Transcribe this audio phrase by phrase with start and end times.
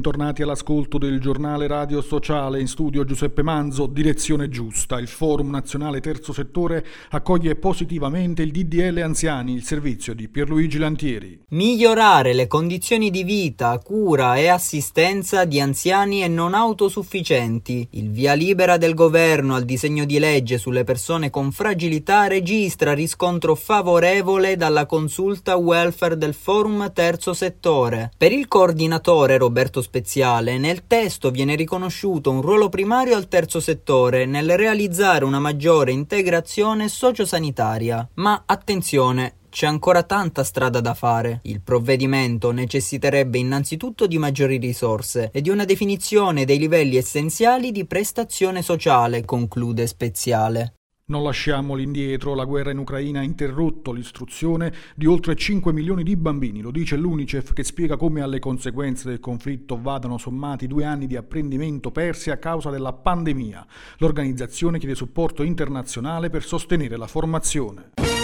[0.00, 4.98] Bentornati all'ascolto del giornale radio sociale in studio Giuseppe Manzo, direzione giusta.
[4.98, 11.44] Il Forum Nazionale Terzo Settore accoglie positivamente il DDL Anziani, il servizio di Pierluigi Lantieri.
[11.48, 17.86] Migliorare le condizioni di vita, cura e assistenza di anziani e non autosufficienti.
[17.90, 23.54] Il via libera del governo al disegno di legge sulle persone con fragilità registra riscontro
[23.54, 28.10] favorevole dalla consulta welfare del Forum Terzo Settore.
[28.16, 33.58] Per il coordinatore Roberto tratto speciale, nel testo viene riconosciuto un ruolo primario al terzo
[33.60, 38.08] settore nel realizzare una maggiore integrazione sociosanitaria.
[38.14, 41.40] Ma attenzione, c'è ancora tanta strada da fare.
[41.42, 47.84] Il provvedimento necessiterebbe innanzitutto di maggiori risorse e di una definizione dei livelli essenziali di
[47.84, 50.74] prestazione sociale, conclude Speziale.
[51.10, 56.14] Non lasciamoli indietro, la guerra in Ucraina ha interrotto l'istruzione di oltre 5 milioni di
[56.14, 61.08] bambini, lo dice l'UNICEF che spiega come alle conseguenze del conflitto vadano sommati due anni
[61.08, 63.66] di apprendimento persi a causa della pandemia.
[63.98, 68.19] L'organizzazione chiede supporto internazionale per sostenere la formazione.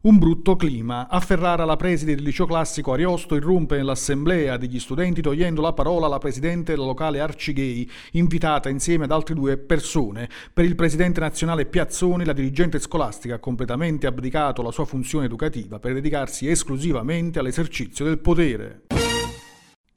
[0.00, 1.08] Un brutto clima.
[1.08, 6.06] A Ferrara la preside del liceo classico Ariosto irrompe nell'assemblea degli studenti togliendo la parola
[6.06, 10.28] alla presidente della locale Arcigay, invitata insieme ad altre due persone.
[10.54, 15.80] Per il presidente nazionale Piazzoni la dirigente scolastica ha completamente abdicato la sua funzione educativa
[15.80, 18.87] per dedicarsi esclusivamente all'esercizio del potere.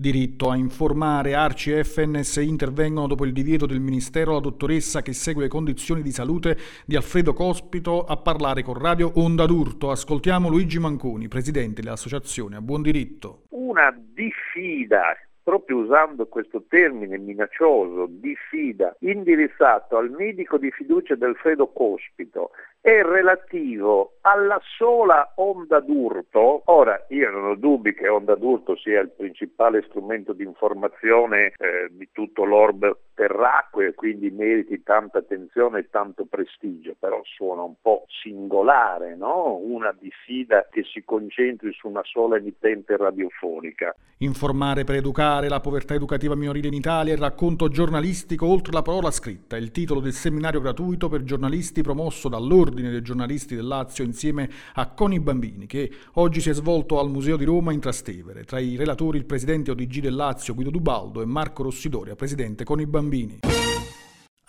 [0.00, 5.12] Diritto a informare Arci e FNS intervengono dopo il divieto del Ministero la dottoressa che
[5.12, 9.90] segue le condizioni di salute di Alfredo Cospito a parlare con Radio Onda d'Urto.
[9.90, 13.46] Ascoltiamo Luigi Manconi, presidente dell'associazione A Buon Diritto.
[13.48, 21.72] Una diffida proprio usando questo termine minaccioso, diffida, indirizzato al medico di fiducia del Alfredo
[21.72, 22.50] Cospito,
[22.80, 26.62] è relativo alla sola onda d'urto.
[26.66, 31.88] Ora, io non ho dubbi che onda d'urto sia il principale strumento di informazione eh,
[31.90, 37.74] di tutto l'orbe terracqueo e quindi meriti tanta attenzione e tanto prestigio, però suona un
[37.80, 39.56] po' singolare, no?
[39.56, 43.94] Una diffida che si concentri su una sola emittente radiofonica.
[44.18, 49.10] Informare per educare la povertà educativa minorile in Italia, il racconto giornalistico oltre la parola
[49.10, 54.48] scritta, il titolo del seminario gratuito per giornalisti promosso dall'Ordine dei giornalisti del Lazio insieme
[54.74, 58.44] a Coni Bambini, che oggi si è svolto al Museo di Roma in Trastevere.
[58.44, 62.86] Tra i relatori il presidente ODG del Lazio Guido Dubaldo e Marco Rossidoria, presidente Coni
[62.86, 63.38] Bambini.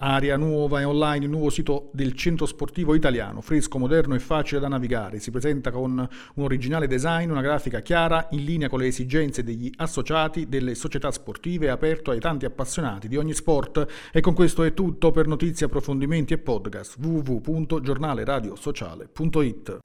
[0.01, 4.61] Aria nuova e online, il nuovo sito del centro sportivo italiano, fresco, moderno e facile
[4.61, 5.19] da navigare.
[5.19, 9.69] Si presenta con un originale design, una grafica chiara, in linea con le esigenze degli
[9.75, 13.85] associati delle società sportive, aperto ai tanti appassionati di ogni sport.
[14.13, 19.79] E con questo è tutto per notizie, approfondimenti e podcast www.giornaleradiosociale.it.